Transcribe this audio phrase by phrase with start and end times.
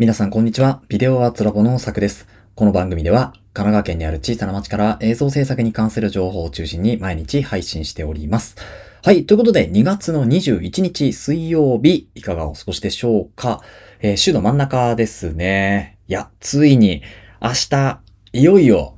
[0.00, 0.80] 皆さんこんにちは。
[0.88, 2.26] ビデオアーツラボのさくです。
[2.54, 8.56] この番組では、神奈川県にある小さな町から映像制作に関する情報を中心に毎日配信しております。
[9.04, 9.26] はい。
[9.26, 13.60] ということで、2月の21日水曜日、いかがお過ごしでしょうか？
[14.00, 15.98] えー週の真ん中ですね。
[16.08, 17.02] いや、ついに、
[17.42, 18.00] 明日、
[18.32, 18.94] いよいよ、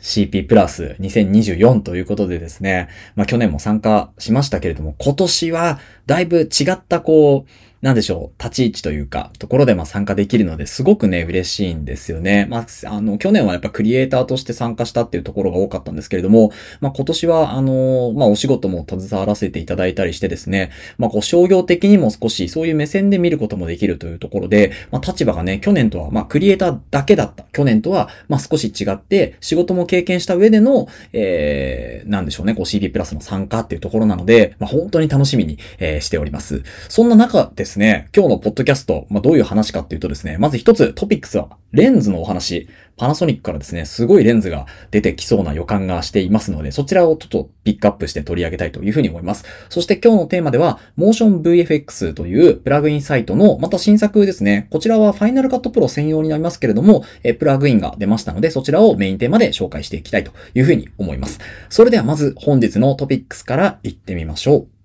[0.00, 2.90] CP プラス2024ということでですね。
[3.16, 12.46] まあ去年も参加しましたけれども、今年はだいぶ違ったこう、なんでしょう、立ち位置というか、ところでまあ参加できるので、すごくね、嬉しいんですよね。
[12.50, 27.44] まあ、あの、去年はやっぱクリエイターとして参加したっていうところが多かったんですけれども、まあ今年は、あの、まあお仕事も携わらせていただいたりしてですね、まあこう商業的にも少しそういう目線で見ることもできるというところで、まあ立場がね、去年とは、まあクリエイターだけだった。
[27.52, 36.62] 去年とは、まあ少し違って、仕事も経験した上での、えー、なんでしょうね、こう CD プラスの参加っていうところなので、まあ本当に楽しみに、えーしております。
[36.88, 42.66] そんな中でですね、今日のポッドキャスト、まあどういう話かっていうとですね、まず一つトピックスは、レンズのお話。
[42.96, 49.44] パナソニックからですね、すごいレンズが出てきそうな予感がしていますので、そちらをちょっとピックアップして取り上げたいというふうに思います。
[49.68, 54.66] そして今日のテーマでは、Motion VFX というプラグインサイトの、また新作ですね。
[54.70, 61.38] こちらは Final Cut Pro 専用になりますけれども、えプラグインが出ましたので、そちらをメインテーマで紹介していきたいというふうに思います。
[61.68, 64.77] それではまず本日のトピックスから行ってみましょう。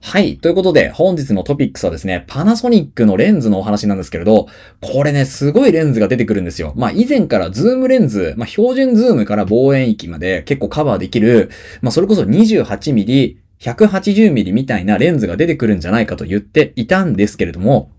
[0.00, 0.38] はい。
[0.38, 4.46] ということで、本日のトピックスはですね、パナソニックのレンズのお話なんですけれど、
[4.80, 6.72] これね、すごいレンズが出てくるんですよ。
[6.76, 11.50] まあ、以前からズームレンズ、まあ、標準ズームから望遠域まで結構カバーできる、
[11.82, 17.90] まあ、それこそ 28mm、180mm みたいなレンズが出てくるんじゃないかと言っていたんですけれども、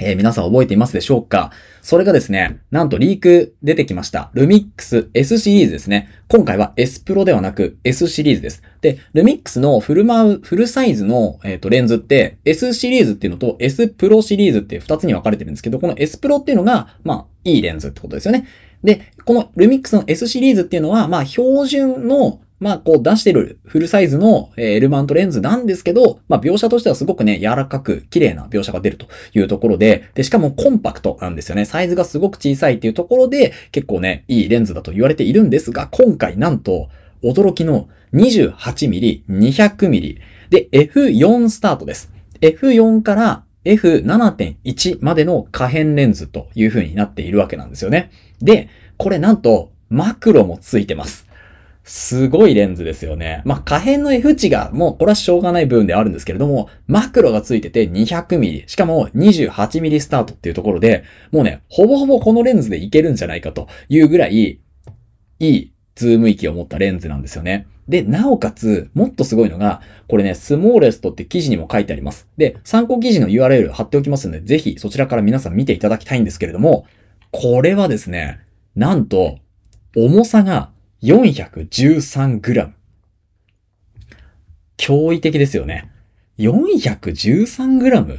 [0.00, 1.50] えー皆さん覚えていますでしょうか？
[1.82, 4.30] それがですね、なんとリーク出てきました。
[4.32, 6.08] ルミックス S シリーズですね。
[6.28, 8.62] 今回は S プロではなく S シリーズです。
[8.80, 18.46] で、ルミックスのフルマウ、フルサイズの、えーとレンズって S シリーズっていうのと S プロシリーズっていう二つに分かれてるんですけど、この S プロっていうのが、まあ、いいレンズってことですよね。
[18.84, 31.64] で、このルミックスの S シリーズっていうのは、まあ、標準のまあ、こう出してるフルサイズのえー L マントレンズなんですけど、まあ、描写としてはすごくね、柔らかく綺麗な描写が出るというところで、で、しかもコンパクトなんですよね。
[31.64, 36.88] サイズがすごく小さいっていうところで、結構ね、いいレンズだと言われているんですが、今回なんと、
[37.22, 40.18] 驚きの 28mm、200mm
[40.50, 42.12] で F4 スタートです。
[42.40, 48.10] F4 から F7.1 までの可変レンズという風になっているわけなんですよね。
[48.40, 51.27] で、これなんと、マクロもついてます。
[51.88, 53.40] すごいレンズですよね。
[53.46, 64.60] まあ、可変の F 値がもうこれはしょうがない部分であるんですけれども、マクロがついてて 200mm、しかも 28mm スタートっていうところで、もうね、ほぼほぼこのレンズでいけるんじゃないかというぐらい、い
[65.40, 67.66] いズーム域を持ったレンズなんですよね。
[67.88, 72.28] で、なおかつ、もっとすごいのが、これね、 smallest って記事にも書いてあります。
[72.36, 76.84] で、参考記事の URL 貼っておきますので、ぜひそちらから皆さん見ていただきたいんですけれども、
[77.30, 78.40] これはですね、
[78.76, 79.38] なんと、
[79.96, 80.70] 重さが
[81.02, 82.72] 413g。
[84.78, 85.90] 驚異的ですよね。
[86.38, 88.18] 413g?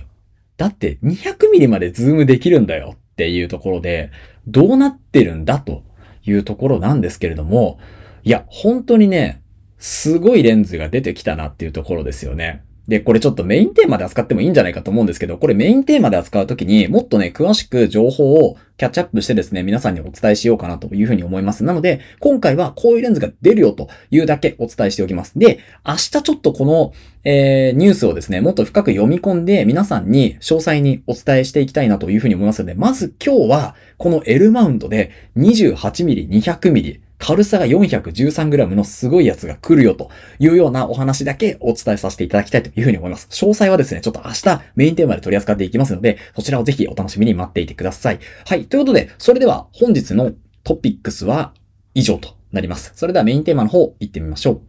[0.57, 4.11] だって 200mm までズームできるんだよっていうところで、
[4.47, 5.83] どうなってるんだと
[6.25, 7.79] いうところなんですけれども、
[8.23, 9.41] いや、本当にね、
[9.77, 12.63] すごいレンズが出てきたなっていうところですよね。
[12.89, 21.63] で、これちょっとメインテーマで扱ってもいいんじゃないかと思うんですけど、これメインテーマで扱うときにもっとね、詳しく情報をキャッチアップしてですね、皆さんにお伝えしようかなというふうに思います。
[21.63, 25.37] なので、今回はこういうレンズが出るよというだけお伝えしておきます。
[25.37, 40.09] で、明日ちょっとこの、えー、ニュースをですね、もっと深く読み込んで皆さんに詳細にお伝えしていきたいなというふうに思いますので、まず今日はこの L マウントで 28mm、200mm、軽さが 413g のすごいやつが来るよと
[40.39, 43.27] いうようなお話だけお伝えさせていただきたいというふうに思います。
[43.29, 48.19] 詳細はですね、ちょっと明日メインテーマで取り扱っていきますので、そちらをぜひお楽しみに待っていてください。
[48.47, 48.65] はい。
[48.65, 50.31] ということで、それでは本日の
[50.63, 51.53] トピックスは
[51.93, 52.93] 以上となります。
[52.95, 54.61] それではメインテーマの方行ってみましょう。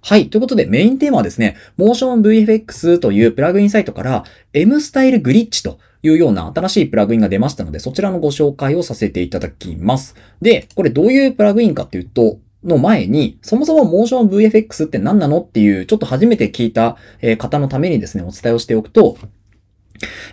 [0.00, 0.30] はい。
[0.30, 10.14] ということで、メインテーマはですね、Motion VFX というプラグインサイトから M スタイルグリッチというような新しいプラグインが出ましたので、そちらのご紹介をさせていただきます。
[10.40, 16.96] で、これどういうプラグインかっていうと、の前に、そもそも Motion VFX って何なのっていう、ちょっと初めて聞いた
[17.38, 19.16] 方のためにですね、お伝えをしておくと、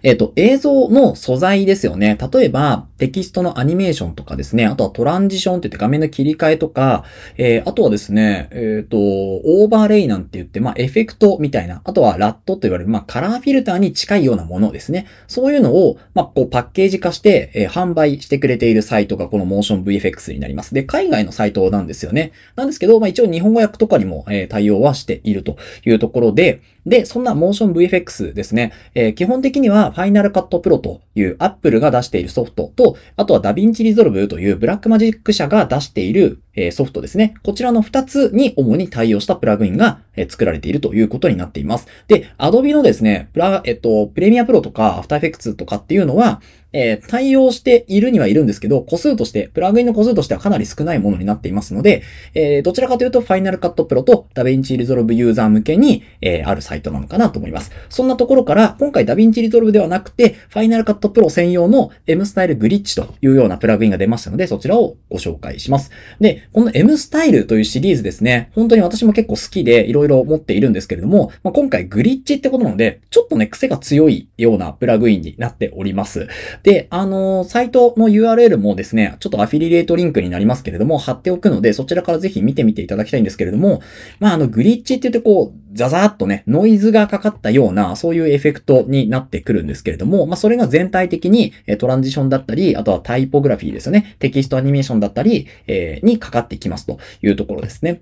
[0.03, 2.17] えっ、と、映像の素材ですよね。
[2.31, 4.65] 例えば、テキストのアニメーションとかですね。
[4.65, 7.03] あとはトランジションって言って画面の切り替えとか、
[7.38, 11.81] えーあとはですね、えっ、と、オーバーレイなんて言って、まあ、エフェクトみたいな。
[11.83, 15.07] あとはラットと言われる、まあ、カラーフィルターに近いようなものですね。
[15.27, 20.73] そういうのを、まあ、こう、パッケージ化して、え販売してくれているサイトがこの Motion VFX になります。
[20.73, 22.31] で、海外のサイトなんですよね。
[22.56, 37.36] なんですけど、まあ、一応日本語訳とかにも、え対応はしているというところで、で、そんなモーション VFX ですね、えー、基本的には Final Cut Pro という Apple が出しているソフトと、あとは DaVinci Resolve というブラックマジック社が出しているえソフトですね。
[37.44, 41.88] こちらの2つに主に対応したプラグインが、え作られているということになっています。
[42.08, 46.42] で、Adobe のですね、プラ、えっと、プレミアプロとか After Effects とかっていうのは、
[46.75, 57.72] えー、対応しているにはいるんですけど、個数として、プラグインの個数としてはかなり少ないものになっていますので、えー、どちらかというと Final Cut Pro と DaVinci Resolve ユーザー向けに、えー、あるサイトなのかなと思います。
[57.89, 65.92] そんなところから、今回 DaVinci Resolve ではなくて、Final Cut Pro 専用の M スタイルグリッチというようなプラグインが出ましたので、そちらをご紹介します。
[66.19, 76.27] で、この M スタイルというシリーズですね、本当に私も結構好きでいろいろ持っているんですけれども、まあ、今回グリッチってことなので、ちょっとね、癖が強いようなプラグインになっております。
[76.65, 83.83] で、あのーサイトの URL もですね、ちょっとアフィリエイトリンクになりますけれども、貼っておくので、そちらからぜひ見てみていただきたいんですけれども、
[84.19, 94.15] まあ、あの、グリッチって言ってこう、ザザーっとね、ノイズがかかったような、そういうエフェクトになってくるんですけれども、まあ、それが全体的に、トランジションだったり、あとはタイポグラフィーですよね。
[94.17, 98.01] テキストアニメーションだったり、えー、にかかってきますというところですね。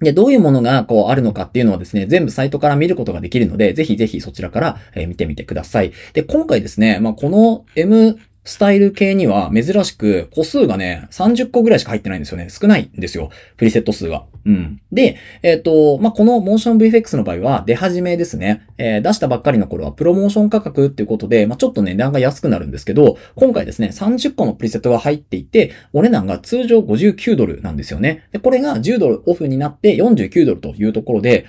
[0.00, 5.92] で、どういうものがこうあるのかっていうのはですね、全部サイトから見ることができるので、ぜひぜひそちらから、え見てみてください。
[6.14, 12.48] で、今回ですね、まあ、この M スタイル系には珍しく個数がね、30個ぐらいしか入ってないんですよね。
[12.48, 13.30] 少ないんですよ。
[13.58, 14.24] プリセット数が。
[14.46, 14.80] うん。
[14.90, 18.66] で、えっ、ー、と、まあ、このモーション VFX の場合は出始めですね。
[18.78, 28.24] えー、出したばっかりの頃はプロモーション価格っていうことで、まあ、ちょっと値段が安くなるんですけど、今回ですね、30個のプリセットが入っていて、お値段が通常59ドルなんですよね。
[28.32, 31.44] で、これが10ドルオフになって49ドルというところで、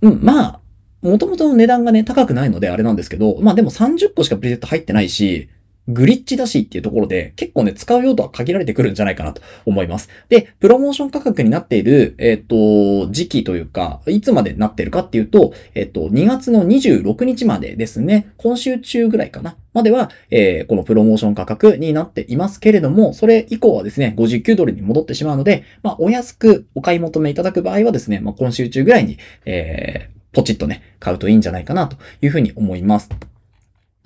[0.00, 0.60] うん、まあ、
[1.02, 5.48] もともとの値段がね、高くないのであれなんですけど、まあでも30個しかプリセット入ってないし、
[5.88, 10.08] グリッチだしっていうところで、結構ね、使う用途は限られてくるんじゃないかなと思います。
[10.28, 33.08] で、プロモーション価格になっている、えっ、ー、と、時期というか、いつまでなってるかっていうと、えっ、ー、と、2月の26日までですね、今週中ぐらいかな、までは、えー、このプロモーション価格になっていますけれども、それ以降はですね、59ドルに戻ってしまうので、まあ、お安くお買い求めいただく場合はですね、まあ、今週中ぐらいに、えー、ポチッとね、買うといいんじゃないかなというふうに思います。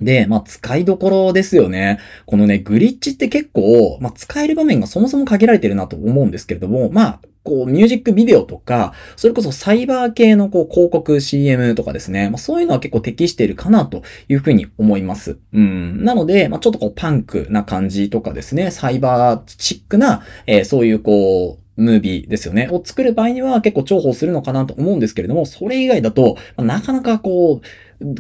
[0.01, 1.99] で、まあ、使いどころですよね。
[2.27, 12.31] このね、グリッチって結構、まあ、使える場面がそもそも限られてるなと思うんですけれども、まあ、こう、ミュージックビデオとか、それこそサイバー系のこう、広告 CM とかですね。
[12.31, 15.39] まあ、そういうのは結構適しているかなというふうに思います。
[15.53, 16.03] うん。
[16.05, 22.69] なので、まあ、ちょっとこう、パンクな感じとかですね、サイバーチックな、えー、そういうこう、ムービーですよね。
[22.71, 27.67] を作る場合には結構重宝するのかなと思うんですけれども、それ以外だと、まなかなかこう、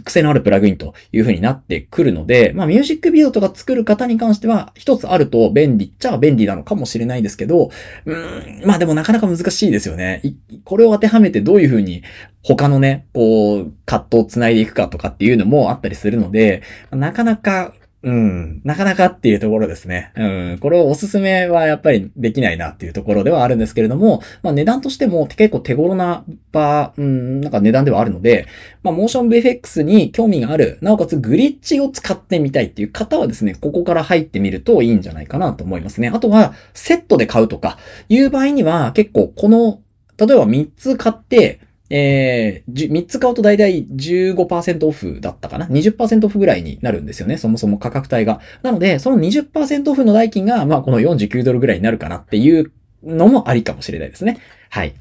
[0.05, 7.71] 癖のあるプラグインという風になってくるので、まあミュージックビデオとか作る方に関しては、一つあると便利っちゃ便利なのかもしれないですけど、
[8.05, 10.23] うん、まあでもなかなか難しいですよね。
[10.65, 12.03] これを当てはめてどういう風に
[12.43, 17.73] 他のね、こう、カットを繋いでいくかとかっていうのもあったりするので、なかなか
[18.04, 18.60] うん。
[18.64, 20.12] なかなかっていうところですね。
[20.14, 20.58] うん。
[20.60, 26.22] これをおすすめはやっぱりできないなっていうところではあるんですけれども、まあ値段としても結構手頃な
[26.52, 28.46] 場、うん、なんか値段ではあるので、
[28.82, 36.08] まあモーション VFX に興味がある、なおかつグリッチを使ってみたいっていう方はですね、ここから入ってみるといいんじゃないかなと思いますね。
[36.08, 37.78] あとは、セットで買うとか
[38.11, 39.80] いう場合には結構この、
[40.18, 41.61] 例えば3つ買って、
[41.96, 47.36] えー、3つ買うと大体15%オフだったかな ?20% オフぐらいになるんですよね。
[47.36, 48.40] そもそも価格帯が。
[48.62, 52.72] なので、その20%オフの代金が、まあこの49ドルぐらいになるかなっていう
[53.04, 54.40] のもありかもしれないですね。
[54.70, 54.96] はい。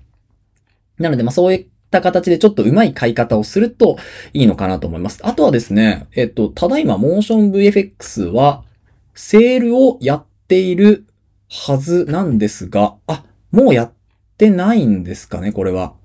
[1.00, 3.98] なので、まあそういった形でちょっと上手い買い方をすると
[4.34, 5.20] いいのかなと思います。
[5.24, 8.64] あとはですね、えっと、ただいまモーション VFX は
[9.16, 11.08] セールをやっている
[11.50, 13.94] はずなんですが、あ、もうやっ
[14.38, 15.96] てないんですかね、これは。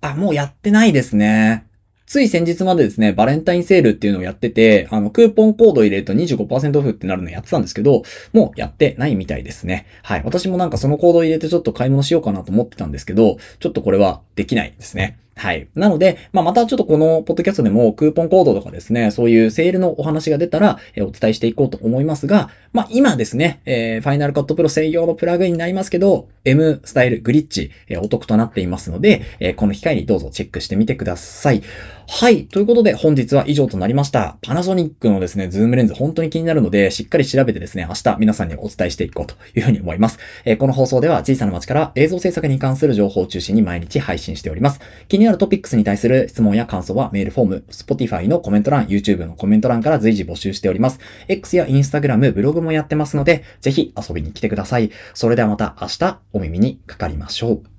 [0.00, 1.64] あ、もうやってないですね。
[2.08, 8.02] つい先日までですね、バレンタインセールっていうのをやってて、あの、クーポンコード入れると25%オフってなるのやってたんですけど、
[8.32, 9.86] もうやってないみたいですね。
[10.02, 10.22] はい。
[10.24, 15.18] 私もなんかそのコード入れてちょっと買い物しようかなと思ってたんですけど、ちょっとこれはできないですね。
[15.38, 15.68] はい。
[15.76, 31.62] なので、まあ、またちょっとこのポッドキャストでもクーポンコードとかですね、そういうセールのお話が出たら、えお伝えしていこうと思いますが、まあ、今ですね、えー、ファイナルカットプロ専用のプラグインになりますけど、M スタイルグリッチ、え、お得となっていますので、えー、この機会にどうぞチェックしてみてください。
[32.10, 32.46] はい。
[32.46, 34.38] ということで、本日は以上となりました。
[34.40, 40.18] パナソニックのですね、ズームレンズ本当に気になるので、しっかり調べてですね、明日皆さんにお伝えしていこうというふうに思います。
[40.46, 44.80] え、この放送では小さな街から映像制作に関する情報を中心に毎日配信しております。
[45.08, 50.98] 気になるトピックスに対する質問や感想はメールフォーム、Spotify のコメント欄、YouTube のコメント欄から随時募集しております。
[51.28, 54.90] X や Instagram、ブログもやってますので、ぜひ遊びに来てください。
[55.14, 57.77] それではまた明日お耳にかかりましょう。